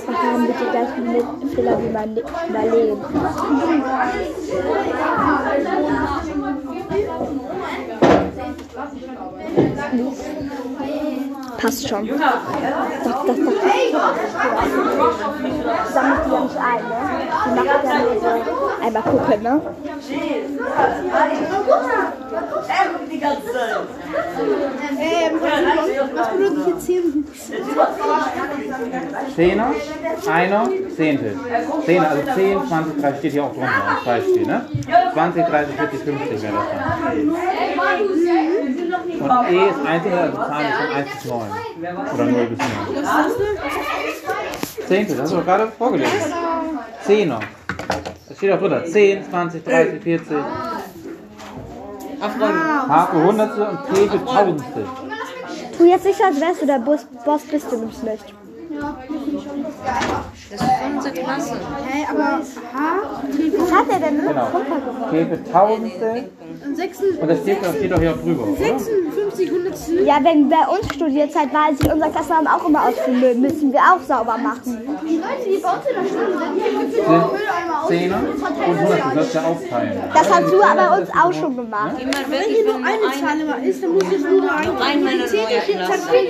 [0.07, 2.97] Dafür haben wir die gleichen Fehler wie Marle- Marleen.
[11.61, 12.07] Passt schon.
[12.07, 12.17] Doch,
[13.03, 13.35] doch, doch.
[15.93, 16.97] Sammelt die ja nicht ein, ne?
[17.45, 18.27] Die macht ja nur so
[18.83, 19.61] einmal gucken, ne?
[24.99, 25.39] Ähm,
[26.15, 27.25] was bedeutet hier zehn?
[29.35, 29.71] Zehner,
[30.31, 31.39] Einer, Zehntel.
[31.85, 34.65] Zehner, also 10, 20, 30 steht hier auch drunter als Beispiel, ne?
[35.13, 37.35] 20, 30, 40, 50 wäre das dann.
[39.21, 41.41] Und E ist Einzel, also Zahlen von 1 bis 9.
[42.13, 42.67] Oder 0 bis 9.
[44.87, 46.11] Zehntel, das hast du doch gerade vorgelesen.
[47.05, 47.39] Zehner.
[48.27, 48.83] Das steht auch drunter.
[48.85, 50.37] 10, 20, 30, 40.
[52.21, 54.85] H für Hundertstel und T für Tausendstel.
[55.77, 58.33] Tu jetzt nicht, als wärst du der Boss, Boss bist du nämlich nicht.
[60.51, 61.53] Das ist unsere Klasse.
[61.87, 62.41] Hä, aber H,
[63.57, 64.47] Was hat er denn Genau.
[65.11, 66.29] T für Tausendstel.
[66.65, 68.57] und 6, Und das steht, das steht doch hier auch drüber, oder?
[69.91, 70.05] 56 Hundertstel.
[70.05, 73.79] Ja, wenn bei uns Studierzeit war, als wir unser Klassenraum auch immer ausfüllen, müssen wir
[73.79, 74.77] auch sauber machen.
[75.07, 77.87] Die Leute, die bei uns in der Schule sind, die für den Mülleimer aus.
[77.87, 79.93] Zehner und Hundertstel, das sollst du ja aufteilen.
[80.13, 81.95] Das hast du aber uns auch schon gemacht.
[81.97, 85.01] Wenn hier nur eine Zahl immer ist, dann muss ich nur ein.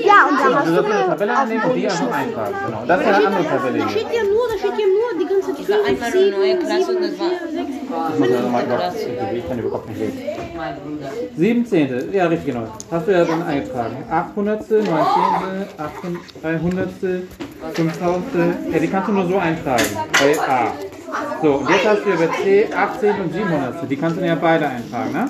[0.03, 2.55] Ja, und da hast du das eine Tabelle annehmen und die einfach eintragen.
[2.65, 2.83] Genau.
[2.87, 3.91] Das ist eine andere Tabelle Da hier.
[3.91, 6.55] steht ja nur, da steht ja nur die ganze Zeit 5, einmal eine 7, neue
[6.57, 7.50] Klasse und 7, das war 4,
[7.91, 8.13] 6.
[8.13, 8.95] Ich muss ja nochmal überhaupt
[9.35, 10.19] ich kann überhaupt nicht lesen.
[11.37, 12.67] Sieben Zehntel, ja richtig genau.
[12.89, 13.97] Hast du ja dann eingetragen.
[14.09, 15.93] Acht Hundertstel, neun Zehntel, acht
[16.41, 17.27] drei Hundertstel,
[17.73, 18.55] fünf Tausendstel.
[18.71, 19.83] Ja, die kannst du nur so eintragen.
[20.13, 20.71] Bei A.
[21.41, 23.87] So, und jetzt hast du ja bei C acht Zehntel und sieben Hundertstel.
[23.89, 25.29] Die kannst du ja beide eintragen, ne?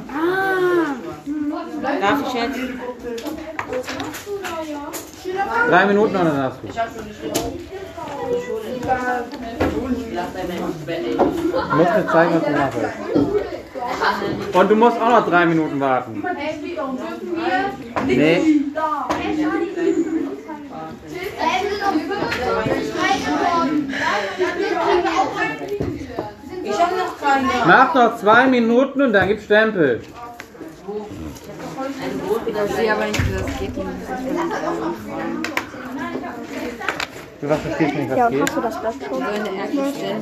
[1.99, 2.59] Darf ich jetzt?
[5.69, 6.67] Drei Minuten und dann hast du.
[6.67, 6.73] Du
[11.77, 12.77] musst mir zeigen, was du machst.
[14.53, 16.23] Und du musst auch noch drei Minuten warten.
[18.05, 18.41] Nee.
[26.63, 27.47] Ich habe noch keine.
[27.65, 30.01] Mach noch zwei Minuten und dann gibt's Stempel.
[32.45, 33.75] Ich sehe aber nicht, wie das geht.
[37.41, 38.41] Du was verstehst nicht, Ja, was und geht.
[38.41, 39.19] hast du das Blatt schon?
[39.19, 40.21] So in der ersten Stelle.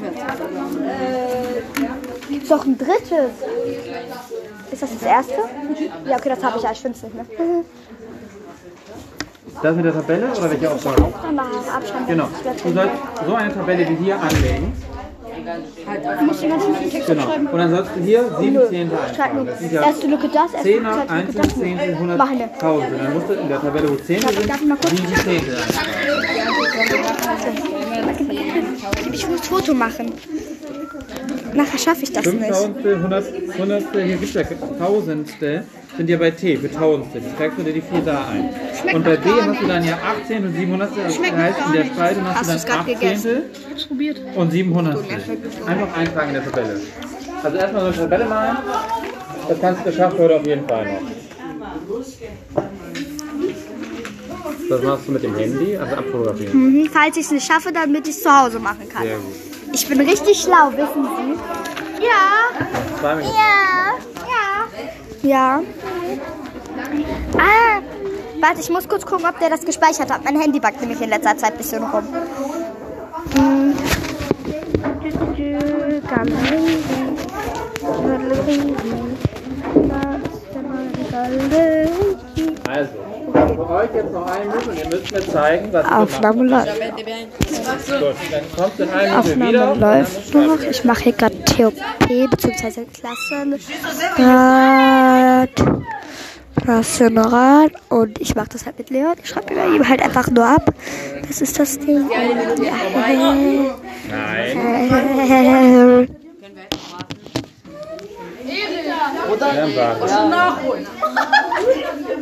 [2.42, 3.32] Ist doch ein drittes.
[4.72, 5.34] Ist das das erste?
[6.06, 6.72] Ja, okay, das habe ich ja.
[6.72, 7.26] Ich finde es nicht mehr.
[9.62, 11.14] Das mit der Tabelle oder welche Aufgabe?
[12.08, 12.28] Genau.
[12.64, 12.96] Du sollst
[13.28, 14.72] so eine Tabelle wie hier anlegen.
[17.08, 17.34] Genau.
[17.52, 19.46] Und dann sollst du hier sieben Zehntel Schreib nur eintragen.
[19.48, 21.60] Das sind ja erste Lücke das, erste Zehner, zweite Lücke Einzel, das.
[21.60, 22.50] Zehntel, Hundert, Mach eine.
[22.60, 22.92] Tausend.
[23.00, 24.90] Dann musst du in der Tabelle, wo Zehntel sind, Darf ich mal kurz?
[24.92, 25.90] sieben Zehntel eintragen.
[29.12, 30.14] Ich muss Foto machen.
[31.54, 32.50] Nachher schaffe ich das nicht.
[32.50, 33.26] Tausendstel, Hundert,
[33.58, 35.64] Hundertstel, hier gibt es ja Tausendstel,
[36.00, 37.22] sind ja bei T für Tausendstel.
[37.22, 38.96] Dann trägst du dir die vier da ein.
[38.96, 40.92] Und bei B hast du dann ja 18 und 700.
[40.96, 43.42] Das heißt, in der Spalte hast du dann 18
[44.34, 44.98] und 700.
[45.66, 46.80] Einfach eintragen in der Tabelle.
[47.44, 48.58] Also erstmal so eine Tabelle malen.
[49.50, 51.02] Das kannst du du heute auf jeden Fall noch.
[54.70, 56.54] Das machst du mit dem Handy, also abfotografieren.
[56.54, 59.04] Mhm, falls ich es nicht schaffe, damit ich es zu Hause machen kann.
[59.04, 59.36] Sehr gut.
[59.74, 62.04] Ich bin richtig schlau, wissen Sie?
[62.06, 62.68] Ja.
[63.02, 63.36] Zwei Minuten.
[63.36, 63.50] Ja.
[64.26, 65.09] Ja.
[65.22, 65.62] Ja.
[67.38, 67.82] Ah,
[68.40, 70.24] warte, ich muss kurz gucken, ob der das gespeichert hat.
[70.24, 72.04] Mein Handy backt nämlich in letzter Zeit ein bisschen rum.
[73.36, 73.74] Hm.
[82.68, 82.92] Also,
[83.34, 86.68] für euch jetzt noch eine Minute und ihr müsst mir zeigen, was Aufnahme läuft.
[86.80, 89.72] Gut, dann in wieder.
[89.72, 90.62] Aufnahme läuft noch.
[90.62, 91.76] Ich mache hier gerade TOP
[92.32, 92.86] bzw.
[94.16, 95.50] Klassenrat.
[96.56, 97.72] Klassenrat.
[97.90, 99.16] Und ich mache das halt mit Leon.
[99.22, 100.74] Ich schreibe ihm halt einfach nur ab.
[101.28, 102.08] Das ist das Ding.
[102.08, 102.48] Nein.
[109.38, 110.08] Dann warte.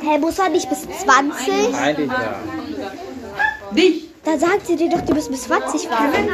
[0.02, 1.76] Hey, muss er nicht bis 20?
[1.76, 2.42] Eigentlich ja.
[4.24, 6.28] Da sagt sie dir doch, du bist bis 20 warten.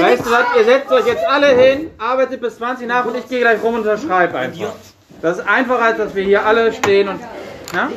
[0.00, 3.28] Weißt du was, ihr setzt euch jetzt alle hin, arbeitet bis 20 nach und ich
[3.28, 4.72] gehe gleich rum und unterschreibe einfach.
[5.20, 7.20] Das ist einfacher, als dass wir hier alle stehen und
[7.72, 7.90] Ja?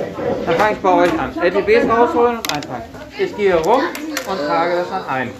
[0.45, 1.33] Dann fange ich bei euch an.
[1.41, 2.83] LTBs rausholen und einpacken.
[3.17, 3.81] Ich gehe rum
[4.27, 5.31] und trage das dann ein.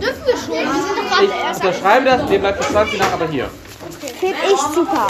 [0.00, 0.54] Dürfen wir schon?
[0.54, 3.50] Wir sind doch gerade Ich unterschreibe das ihr bleibt beschreibt sie nach aber hier.
[4.20, 5.06] Finde ich super.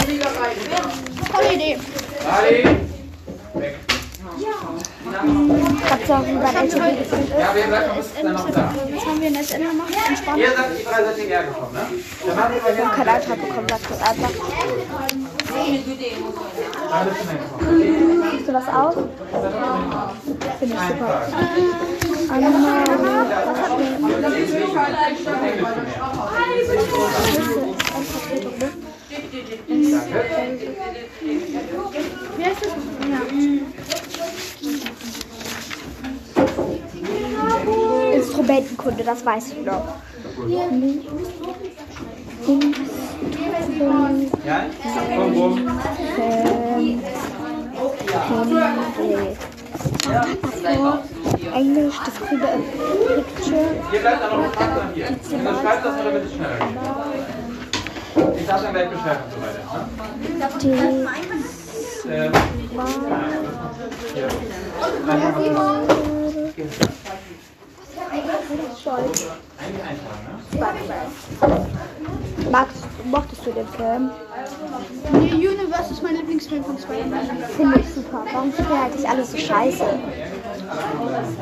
[1.33, 1.77] Tolle Idee.
[2.31, 2.77] Ali.
[5.89, 7.31] Habt ihr auch über LTB gefunden?
[7.39, 8.73] Ja, bleibt noch bis dann noch da?
[8.93, 9.89] Was haben wir in SN gemacht?
[10.37, 11.79] Ihr seid die drei seid hierher gekommen, ne?
[12.25, 14.31] Dann machen wir hier Antrag bekommen, sagt das einfach.
[18.19, 18.95] Machst du das aus?
[20.59, 21.27] Finde ich super.
[22.31, 22.83] Einmal,
[23.45, 23.85] was hat mir?
[32.37, 33.74] Wie heißt das?
[38.45, 39.95] Instrumentenkunde, das weiß ich noch.
[44.45, 44.65] Ja?
[45.15, 45.71] Komm rum.
[51.53, 52.57] Englisch, Describe a
[53.15, 53.65] Picture.
[53.91, 55.07] Ihr bleibt dann noch ein dann hier.
[55.07, 58.39] Unterschreibt das, damit es schneller geht.
[58.39, 59.61] Ich sag dann gleich Bescheid und so weiter.
[60.63, 61.07] Ne?
[62.07, 62.31] Ähm,
[64.13, 64.27] hier.
[65.07, 65.81] Einfach mal
[66.55, 67.04] Hier.
[68.15, 68.21] Ne?
[72.51, 74.11] Magst, mochtest du den Film?
[75.13, 77.27] Die Universe ist mein Lieblingsfilm von Spider-Man.
[77.57, 78.23] Finde ich super.
[78.31, 79.83] Warum sind wir eigentlich alles so scheiße?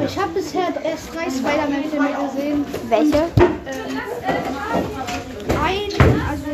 [0.06, 2.66] Ich habe bisher erst drei Spider-Man-Filme gesehen.
[2.90, 3.24] Welche?
[5.64, 5.92] Ein,
[6.30, 6.52] also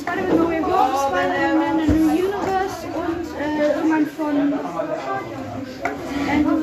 [0.00, 5.39] Spider-Man No Way Home, Spider-Man the Universe und äh, irgendwann von.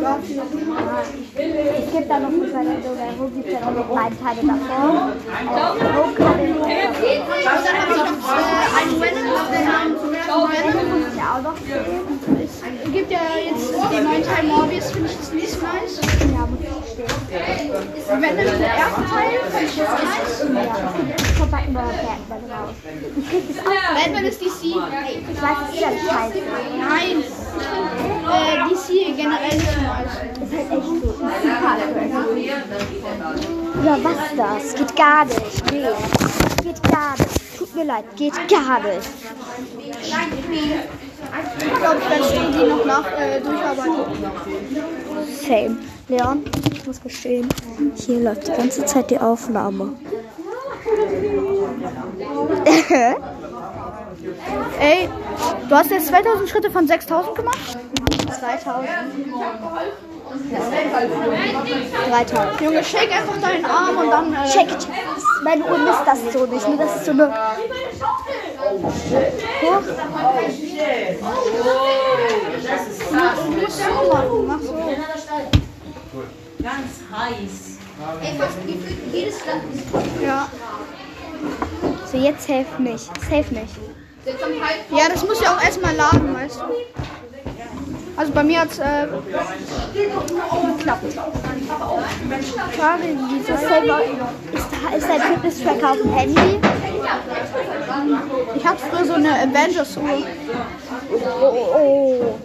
[0.08, 2.48] Es gibt da noch eine
[3.18, 5.12] Wo gibt es ja noch die beiden Teile davor?
[5.18, 5.58] Äh.
[5.98, 6.20] Und
[7.38, 9.96] dann habe ich noch äh, einen Venom, der Name
[10.50, 10.90] Venom.
[10.90, 12.37] muss ich ja auch noch sehen.
[12.92, 16.00] Gibt ja jetzt den neuen Teil Morbius, finde ich das nicht nice.
[16.32, 17.08] Ja, muss ich stehen.
[18.22, 20.46] Venom, der erste Teil, finde ich das nice.
[20.54, 22.76] Ja, kommt ein neuer Batman raus.
[23.18, 23.72] Ich krieg das auch.
[23.94, 24.64] Batman ist DC.
[24.64, 24.76] Ich
[25.42, 26.40] weiß, es ist ja scheiße.
[26.78, 27.24] Nein,
[28.32, 30.16] äh, DC generell nicht nice.
[30.42, 31.02] Ist halt echt so.
[31.08, 31.74] Super.
[33.84, 34.76] Ja, was das?
[34.76, 35.72] Geht gar nicht.
[35.72, 35.88] Nee.
[36.64, 37.58] Geht gar nicht.
[37.58, 39.10] Tut mir leid, geht gar nicht.
[41.60, 43.96] Ich glaube, ich werde die noch nach äh, durcharbeiten.
[45.42, 45.78] Same.
[46.10, 47.50] Leon, ich muss gestehen,
[47.96, 49.94] hier läuft die ganze Zeit die Aufnahme.
[54.80, 55.10] Ey,
[55.68, 57.78] du hast jetzt 2000 Schritte von 6000 gemacht?
[58.40, 58.90] 2000.
[62.10, 62.62] 3000.
[62.62, 64.34] Junge, shake einfach deinen Arm und dann.
[64.34, 64.88] Äh, Check it.
[65.44, 66.68] Meine Uhr misst das so nicht.
[66.68, 67.34] Nur das ist so eine.
[68.84, 69.82] Hoch.
[73.46, 74.48] Du musst so machen.
[74.48, 74.76] Mach so.
[80.22, 80.50] Ja.
[82.12, 83.02] So, jetzt save mich.
[83.30, 83.70] Save mich.
[84.92, 86.66] ja, das muss ja auch erstmal laden, weißt du.
[88.18, 89.08] Also bei mir hat es äh,
[90.76, 91.14] geklappt.
[92.76, 93.04] Frage,
[93.46, 94.02] Saver
[94.54, 96.60] ist, da, ist dein Fitness-Tracker auf dem Handy?
[98.56, 100.04] Ich hatte früher so eine Avengers-Uhr
[101.10, 102.40] Oh, oh, oh.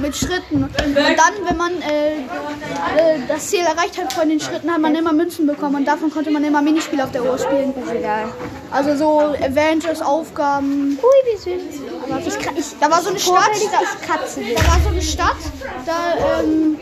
[0.00, 0.64] Mit Schritten.
[0.64, 4.94] Und dann, wenn man äh, äh, das Ziel erreicht hat von den Schritten, hat man
[4.94, 5.76] immer Münzen bekommen.
[5.76, 7.74] Und davon konnte man immer Minispiele auf der Uhr spielen.
[8.70, 10.98] Also so Avengers-Aufgaben.
[11.02, 11.62] Ui, wie süß.
[12.26, 13.50] Ich, ich, Da war so eine Stadt.
[13.72, 13.78] Da,
[14.54, 15.36] da war so eine Stadt.
[15.86, 16.78] Da, ähm,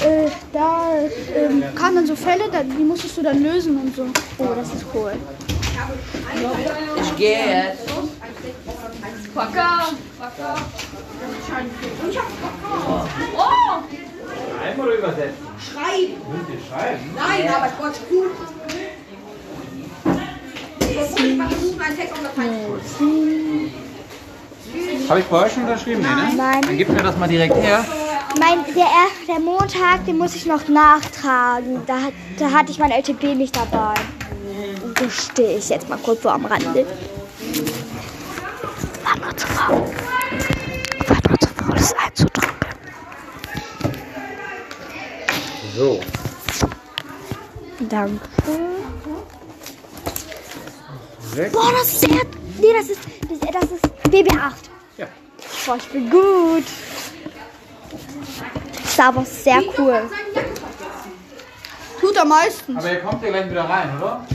[0.00, 0.92] äh, da
[1.34, 4.06] ähm, kamen dann so Fälle, da, die musstest du dann lösen und so.
[4.38, 5.12] Oh, das ist cool.
[7.00, 7.88] Ich gehe jetzt.
[13.48, 15.46] Schreiben oder übersetzen?
[15.58, 16.14] Schreiben.
[16.32, 17.00] Müsst ihr schreiben?
[17.16, 18.30] Nein, aber ich wollte gut.
[20.80, 20.96] Ich
[21.36, 22.18] versuche meinen Text auf
[25.08, 26.02] Habe ich bei euch schon unterschrieben?
[26.02, 26.32] Nee, ne?
[26.36, 26.62] Nein.
[26.62, 27.84] Dann gebt mir das mal direkt her.
[28.38, 28.86] Mein, der,
[29.26, 31.82] der Montag, den muss ich noch nachtragen.
[31.86, 33.94] Da, hat- da hatte ich mein LTP nicht dabei.
[34.94, 36.86] Da stehe ich jetzt mal kurz so am Rande.
[39.38, 39.94] Zu faul.
[41.06, 42.56] War nur zu faul, das einzudrücken.
[45.76, 46.00] So.
[47.80, 48.28] Danke.
[51.34, 51.52] Sechs.
[51.52, 52.22] Boah, das ist sehr.
[52.58, 53.00] Nee, das ist.
[53.28, 54.52] Das, das ist BB8.
[54.96, 55.06] Ja.
[55.66, 56.64] Boah, ich bin gut.
[58.72, 60.10] Das ist aber sehr cool.
[62.00, 62.76] Tut am meisten.
[62.76, 64.26] Aber ihr kommt ja gleich wieder rein, oder?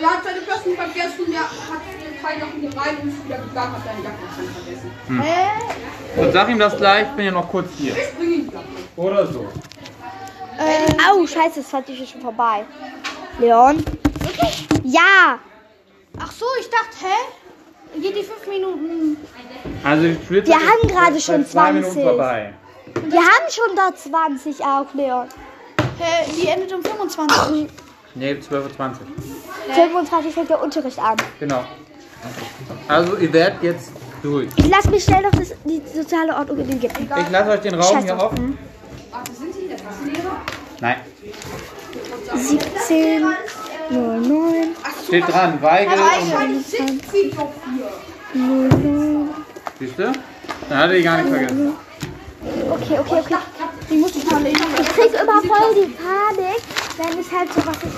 [0.00, 4.18] Ja, seine Klassenverkehrstunde hat Fall noch hier rein und ist wieder gegangen, hat deine Jacke
[4.36, 4.90] vergessen.
[6.16, 7.94] Und sag ihm das gleich, ich bin ja noch kurz hier.
[8.16, 8.62] Bring ihn wieder.
[8.96, 9.46] Oder so.
[10.58, 12.64] Au, scheiße, das fand ich schon vorbei.
[13.38, 13.84] Leon?
[14.84, 15.38] Ja!
[16.18, 18.00] Ach so, ich dachte, hä?
[18.00, 19.16] Geht die fünf Minuten?
[19.84, 22.08] Also die Splitter Wir haben gerade schon seit zwei Minuten 20.
[22.10, 22.54] vorbei.
[23.06, 25.28] Wir haben schon da 20 auch, Leon.
[25.98, 27.68] Hä, die endet um 25.
[28.14, 28.68] Nee, 12.20 Uhr.
[29.74, 31.16] 25 fängt der Unterricht an.
[31.38, 31.64] Genau.
[32.88, 33.90] Also ihr werdet jetzt
[34.22, 34.48] durch.
[34.56, 37.06] Ich lass mich schnell noch das, die soziale Ordnung in den Gipfel.
[37.06, 38.06] Ich lasse euch den Raum Scheiße.
[38.06, 38.58] hier offen.
[40.80, 40.96] Nein.
[42.34, 43.26] 17,
[43.90, 44.76] 09,
[45.06, 46.00] Steht dran, Weigel und...
[46.00, 47.90] Wahrscheinlich sitzt sie doch hier.
[48.34, 49.30] 09.
[49.78, 50.12] Siehst du?
[50.68, 51.72] Dann hat er die gar nicht vergessen.
[52.70, 53.36] Okay, okay, okay.
[53.90, 54.24] Die muss ich.
[54.24, 56.62] Ich krieg immer voll die Panik,
[56.98, 57.96] wenn ich halt so was ist.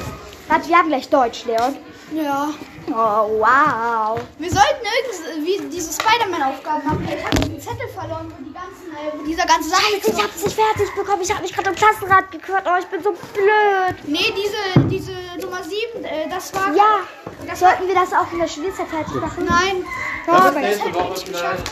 [0.49, 1.77] Warte, wir haben gleich Deutsch, Leon.
[2.15, 2.51] Ja.
[2.93, 4.21] Oh, wow.
[4.39, 7.09] Wir sollten irgendwie wie diese Spider-Man-Aufgaben machen.
[7.09, 9.83] Ich habe den Zettel verloren, wo die ganzen, äh, wo dieser ganze Sache.
[9.97, 11.23] Ich hab's nicht fertig bekommen.
[11.23, 12.63] Ich hab mich gerade im Klassenrat gekürt.
[12.67, 13.97] Oh, ich bin so blöd.
[14.07, 16.75] Nee, diese, diese Nummer 7, äh, das war.
[16.75, 19.45] Ja, sollten wir das auch in der Studierzeit halt machen?
[19.45, 19.85] Nein.
[20.27, 21.71] Ja, Das ist aber nächste Woche vielleicht.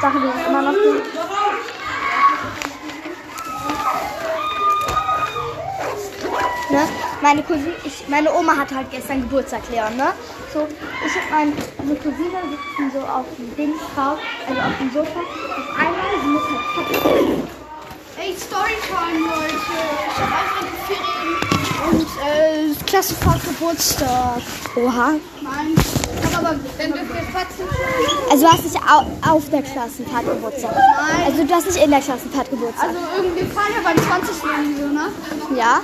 [0.00, 1.02] Sache, wir sind immer noch gut.
[6.74, 6.88] Ne?
[7.22, 10.12] Meine Cousine, ich, meine Oma hatte halt gestern Geburtstag, Leon, ne?
[10.52, 10.66] So,
[11.06, 15.20] ich und meine, meine Cousine sitzen so auf dem Dings drauf, also auf dem Sofa.
[15.20, 17.54] Auf einmal, sie muss halt
[18.18, 19.54] Ey, Storytime, Leute.
[20.08, 21.54] Ich habe einfach die Ferien
[21.92, 24.42] und äh, Klassenfahrt Geburtstag.
[24.76, 25.14] Oha.
[25.42, 25.74] Nein.
[25.76, 27.66] Ich aber, dann dürfen wir quatschen.
[28.30, 30.74] Also du hast nicht au auf der Klassenfahrt Geburtstag.
[30.74, 31.26] Nein.
[31.26, 32.88] Also du hast nicht in der Klassenfahrt Geburtstag.
[32.88, 34.34] Also irgendwie fahren wir beim 20.
[34.42, 35.12] irgendwie so, ne?
[35.56, 35.80] ja?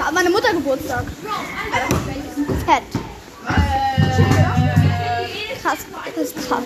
[0.00, 1.04] Hat meine Mutter Geburtstag.
[2.66, 2.82] Fett.
[5.62, 5.78] Krass,
[6.16, 6.64] das ist krass.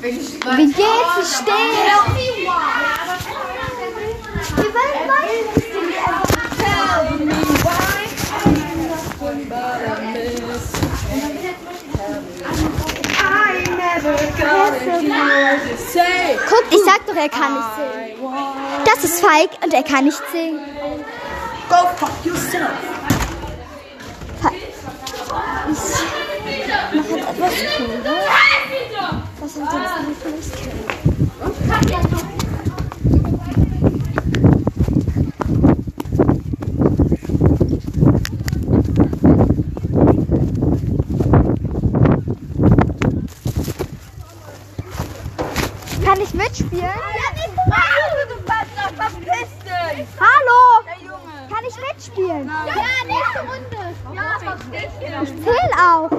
[0.00, 0.78] Wie geht's?
[1.16, 1.76] Wie steht's?
[4.56, 5.32] Wir wollen mal
[16.48, 18.84] Guck, ich sag doch, er kann nicht singen.
[18.84, 20.60] Das ist Feig und er kann nicht singen.
[21.68, 22.70] Go fuck yourself.
[26.92, 29.22] Ich mache jetzt etwas cooler.
[29.40, 31.82] Was sind das denn für ein Skill?
[46.04, 46.90] Kann ich mitspielen?
[50.20, 50.84] Hallo!
[51.48, 52.46] Kann ich mitspielen?
[52.48, 52.64] Ja,
[53.06, 53.80] nächste Runde.
[54.14, 56.10] Ja, verstehe Ich zähle auch.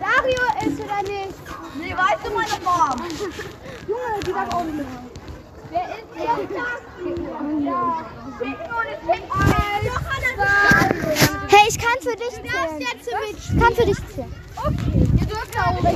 [0.00, 1.34] Dario ist oder nicht?
[1.78, 2.98] Nee, weißt du meine Mom?
[3.88, 4.88] Junge, die darf auch nicht.
[5.70, 6.24] Wer ist der?
[7.64, 8.06] Ja.
[8.38, 9.24] Schicken ohne Tipp.
[9.32, 9.90] Eins,
[11.48, 12.80] Hey, ich kann für dich Du darfst zählen.
[12.80, 14.34] jetzt Ich kann für dich zählen.
[14.56, 15.08] Okay.
[15.20, 15.90] Ihr dürft da oben.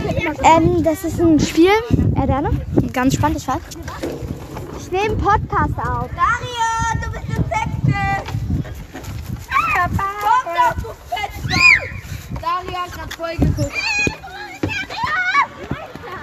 [0.45, 1.73] Ähm, das ist ein Spiel.
[2.29, 2.53] Da noch?
[2.93, 3.61] Ganz spannend, ich weiß.
[4.79, 6.09] Ich nehme einen Podcast auf.
[6.15, 6.69] Dario,
[7.03, 7.99] du bist der Sechste.
[9.75, 12.41] Komm doch, du Fetzer.
[12.41, 13.73] Dario hat gerade voll geguckt.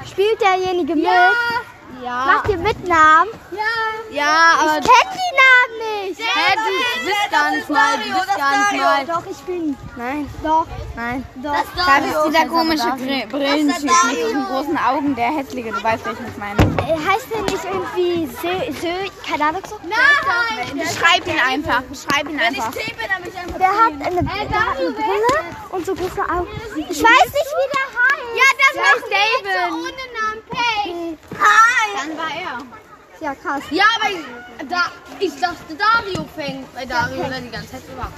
[0.10, 1.06] Spielt derjenige mit?
[1.06, 2.26] Ja.
[2.26, 3.32] Macht ihr mit Namen?
[3.52, 4.16] Ja.
[4.16, 4.80] Ja, aber...
[4.80, 6.20] Ich kenne die Namen nicht.
[6.20, 9.06] Hä, du bist gar nicht mal, du bist gar nicht mal.
[9.06, 9.78] Doch, ich bin.
[9.98, 10.30] Nein.
[10.42, 10.68] Doch.
[10.96, 11.26] Nein.
[11.42, 11.54] Doch.
[11.54, 12.88] Das ist dieser komische
[13.30, 16.60] Brillentyp mit diesen großen Augen, der hässliche, du weißt, welchen ich meine.
[16.84, 18.88] Äh, heißt der nicht irgendwie Sö, Sö
[19.28, 19.80] keine Ahnung so?
[19.84, 20.78] Nein!
[20.78, 22.72] Beschreib ihn einfach, beschreib ihn einfach.
[22.76, 25.36] Wenn Der hat eine, der hat eine Brille
[25.72, 26.48] und so große Augen.
[26.76, 28.14] Ich weiß nicht, wie der heißt.
[28.36, 28.74] Ja, das
[29.10, 30.44] jetzt so ohne Namen.
[30.50, 31.18] Pay.
[31.40, 32.08] Hi.
[32.08, 32.84] Dann war er.
[33.20, 33.64] Ja, krass.
[33.72, 38.12] Ja, aber da, ich dachte, Dario fängt, weil Dario da die ganze Zeit war.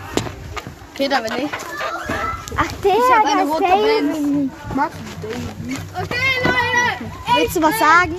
[0.95, 1.53] Geht aber nicht.
[2.57, 4.51] Ach, der, hab der eine rote David.
[6.01, 7.11] Okay, Leute.
[7.35, 8.15] Willst du was sagen?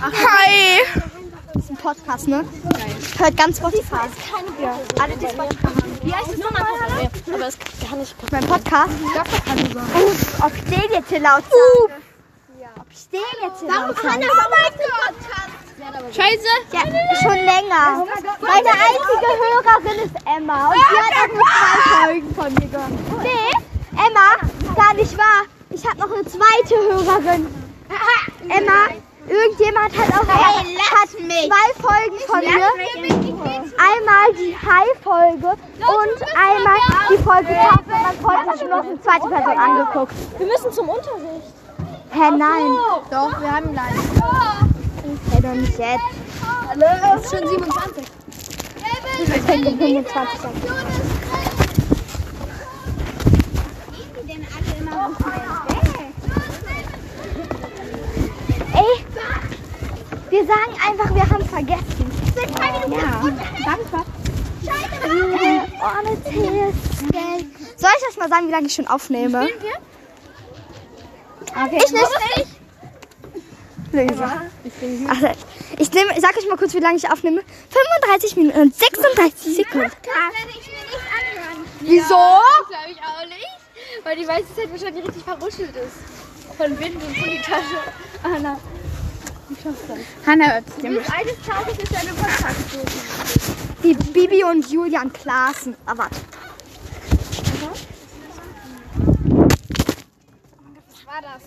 [0.00, 0.80] Hi.
[1.52, 2.44] Das ist ein Podcast, ne?
[3.18, 4.08] Hört ganz Spotify.
[4.62, 4.78] Ja.
[5.00, 5.98] Alle, die Spotify haben.
[6.02, 6.62] Wie heißt es nochmal?
[6.62, 7.58] Aber das
[7.88, 8.14] kann ich...
[8.30, 8.92] Mein Podcast?
[9.94, 12.00] Uff, ob ich den jetzt hier laut sage?
[12.78, 14.26] Ob ich den jetzt hier laut sage?
[14.30, 15.14] Oh mein Gott.
[15.76, 16.48] Scheiße.
[16.72, 16.80] Ja,
[17.20, 18.06] schon länger.
[18.40, 20.68] Meine einzige Hörerin ist Emma.
[20.68, 23.22] Und sie hat auch nur zwei Folgen von mir gehört.
[23.22, 23.52] Nee,
[23.92, 25.44] Emma, gar nicht wahr.
[25.70, 27.54] Ich habe noch eine zweite Hörerin.
[28.48, 28.88] Emma,
[29.28, 32.68] irgendjemand hat auch hat zwei Folgen von mir.
[33.78, 36.78] Einmal die High-Folge und einmal
[37.10, 40.14] die Folge Kauf, wenn man Folge hat schon noch eine zweite Person angeguckt.
[40.38, 41.52] Wir müssen zum Unterricht.
[42.12, 42.76] Hä, nein.
[43.10, 44.65] Doch, wir haben gleich.
[45.06, 46.00] Hä, doch nicht jetzt.
[46.74, 48.04] Es ist schon 27.
[49.22, 50.54] Ich um 25 an.
[58.74, 58.94] Ey,
[60.30, 62.10] wir sagen einfach, wir haben vergessen.
[67.76, 69.48] Soll ich erst mal sagen, wie lange ich schon aufnehme?
[71.54, 71.78] Okay.
[71.84, 72.55] Ich nicht.
[73.92, 74.24] Löse.
[75.08, 75.28] Also,
[75.78, 77.42] ich, nehme, ich sag euch mal kurz, wie lange ich aufnehme.
[77.70, 79.90] 35 Minuten und 36 Sekunden.
[81.80, 82.08] Wieso?
[82.08, 83.46] Glaube ich auch nicht.
[84.04, 86.56] Weil die weiße Zeit wahrscheinlich richtig verruschelt ist.
[86.56, 87.78] Von Wind und von die Tasche.
[88.22, 88.58] Anna.
[90.26, 92.86] Hanna hört sich Bis eines Tages ist eine Kontaktdose.
[93.82, 95.76] Die Bibi und Julian Klaassen.
[95.86, 96.16] Ah, warte.
[100.88, 101.42] Was war das?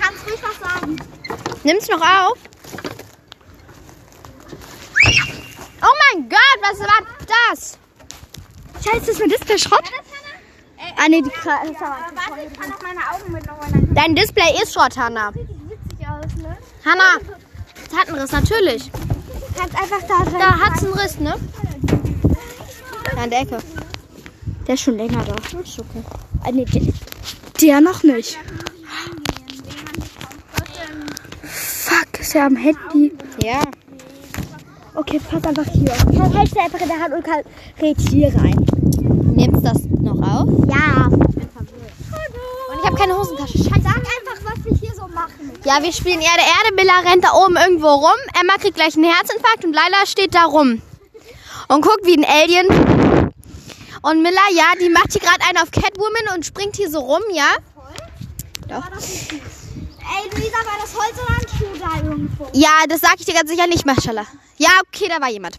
[0.00, 0.96] Kannst ruhig was sagen.
[1.64, 2.38] Nimm's noch auf?
[5.84, 7.06] Oh mein Gott, was war
[7.50, 7.78] das?
[8.84, 9.84] Scheiße, ist mir das der Schrott?
[10.96, 14.62] Ah, nee, die Kra Warte, ich kann noch meine Augen mit noch mal Dein Display
[14.62, 15.32] ist Schrott, Hanna.
[15.34, 16.56] witzig aus, ne?
[16.84, 17.18] Hanna,
[17.90, 18.90] es hat einen Riss, natürlich.
[19.56, 20.38] kannst einfach da rein.
[20.38, 21.34] Da hat's einen Riss, ne?
[23.22, 23.58] Da in der Ecke.
[24.66, 25.34] Der ist schon länger da.
[25.60, 26.02] Ist okay.
[26.42, 26.82] Ah, nee, der,
[27.60, 28.36] der noch nicht.
[31.44, 33.12] Fuck, ist er am Handy?
[33.44, 33.62] Ja.
[34.96, 35.92] Okay, pass einfach hier.
[36.36, 37.44] Hältst du einfach in der Hand und kann-
[37.80, 38.56] red hier rein.
[39.36, 40.48] Nimmst das noch auf?
[40.68, 41.06] Ja.
[41.06, 41.20] Und
[42.80, 43.58] ich habe keine Hosentasche.
[43.58, 43.82] Scheiße.
[43.84, 45.52] Sag einfach, was wir hier so machen.
[45.64, 46.74] Ja, wir spielen Erde, Erde.
[46.74, 48.18] Miller rennt da oben irgendwo rum.
[48.40, 50.82] Emma kriegt gleich einen Herzinfarkt und Laila steht da rum.
[51.68, 53.01] Und guckt wie ein Alien.
[54.02, 57.22] Und Miller, ja, die macht hier gerade einen auf Catwoman und springt hier so rum,
[57.32, 57.56] ja?
[58.68, 58.84] Doch.
[60.14, 62.48] Ey, Luisa, war das Holz oder ein Schuh da irgendwo?
[62.52, 64.26] Ja, das sag ich dir ganz sicher nicht, Maschallah.
[64.58, 65.58] Ja, okay, da war jemand.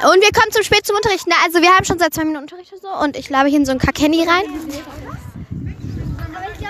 [0.00, 1.26] Und wir kommen zum spät zum Unterricht.
[1.26, 1.34] Ne?
[1.44, 2.88] Also wir haben schon seit zwei Minuten Unterricht oder so.
[3.04, 4.44] Und ich labe hier in so ein Kakenni rein.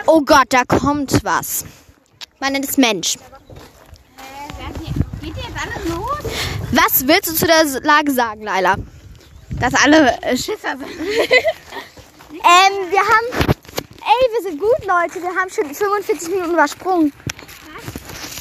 [0.07, 1.66] Oh Gott, da kommt was.
[2.40, 3.18] Man nennt es Mensch.
[5.20, 6.28] Geht ihr jetzt alle los?
[6.73, 8.77] Was willst du zu der Lage sagen, Laila?
[9.59, 10.89] Dass alle äh, Schisser sind.
[12.31, 13.49] Ähm, wir haben.
[14.01, 15.21] Ey, wir sind gut, Leute.
[15.21, 17.12] Wir haben schon 45 Minuten übersprungen.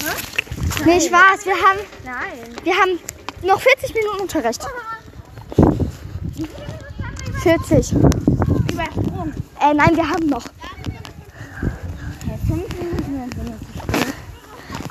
[0.03, 0.85] Was?
[0.85, 1.45] Nee, Spaß.
[1.45, 1.79] Wir haben.
[2.05, 2.55] Nein.
[2.63, 2.99] Wir haben
[3.41, 4.61] noch 40 Minuten Unterricht.
[7.41, 7.93] 40.
[8.71, 9.33] Übersprungen.
[9.61, 10.45] Äh, nein, wir haben noch.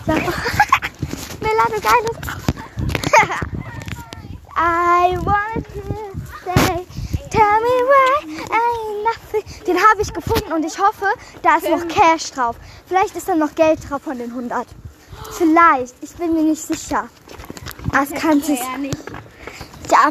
[0.06, 2.55] Mila, du geiles.
[4.58, 5.82] I wanted to
[6.44, 6.86] say,
[7.30, 8.12] tell me why
[8.50, 9.44] I nothing.
[9.66, 11.06] Den habe ich gefunden und ich hoffe,
[11.42, 12.56] da ist noch Cash drauf.
[12.86, 14.66] Vielleicht ist da noch Geld drauf von den 100.
[15.32, 15.94] Vielleicht.
[16.00, 17.08] Ich bin mir nicht sicher.
[18.02, 18.60] Es kann sich.
[19.90, 20.10] Ja,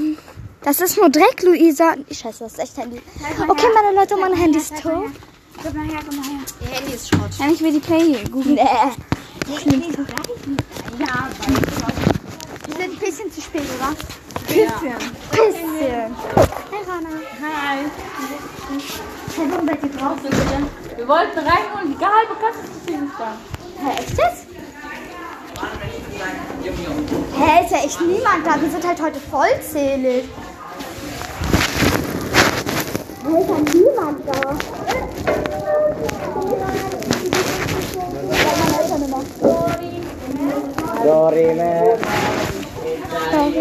[0.62, 1.96] das ist nur Dreck, Luisa.
[2.10, 3.02] Scheiße, das ist echt Handy.
[3.48, 5.12] Okay, meine Leute, mein Handy ist tot.
[5.62, 6.40] Gib mal her, gib mal her.
[6.62, 7.30] Ihr Handy ist Schrott.
[7.40, 8.56] Ja, ich will die Play googeln.
[8.56, 9.58] Nee.
[9.58, 10.02] Klingt so.
[11.00, 11.30] Ja,
[12.68, 13.96] Wir sind ein bisschen zu spät, oder?
[14.48, 14.98] Bisschen.
[15.32, 16.16] Bisschen.
[16.72, 17.10] Hey, Rana.
[17.42, 17.86] Hi.
[19.36, 20.30] Hey, warum seid ihr draußen?
[20.96, 23.40] Wir wollten rein und die halbe Kasse ist hier gestanden.
[23.78, 24.46] Hä, echt jetzt?
[27.38, 28.60] Hä, ist ja echt niemand da.
[28.60, 30.26] Wir sind halt heute vollzählig.
[33.24, 34.58] Hä, ist ja niemand da.
[41.04, 42.45] Sorry, man.
[43.46, 43.52] Ui,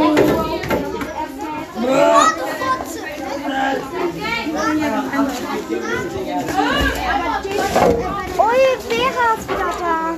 [8.88, 10.16] Vera ist wieder da.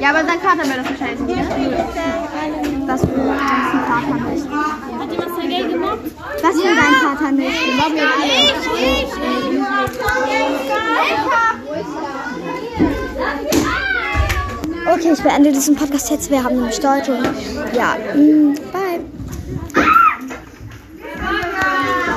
[0.00, 1.36] Ja, aber sein Vater wäre das wahrscheinlich nicht.
[1.36, 1.44] Ne?
[2.86, 3.36] Das will dein
[3.86, 4.46] Vater nicht.
[4.98, 5.98] Hat die was dagegen gemacht?
[6.40, 7.66] Das will dein Vater nicht.
[7.66, 8.46] Wir mobben ihn alle.
[14.92, 16.30] Okay, ich beende diesen Podcast jetzt.
[16.30, 17.28] Wir haben Deutsch und
[17.74, 19.00] ja, mm, bye.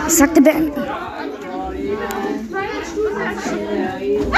[0.07, 0.82] Ich sagte beenden.